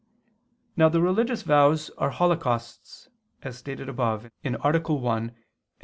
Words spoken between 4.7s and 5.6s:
ad 6).